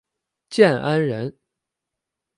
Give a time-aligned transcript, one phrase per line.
[0.49, 1.37] 建安人。